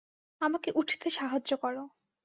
[0.41, 1.83] আমাকে উঠতে সাহায্য করো।